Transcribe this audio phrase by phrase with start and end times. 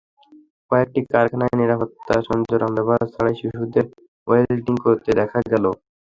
[0.71, 3.85] কয়েকটি কারখানায় নিরাপত্তা সরঞ্জাম ব্যবহার ছাড়াই শিশুদের
[4.27, 5.65] ওয়েলডিং করতে দেখা গেল।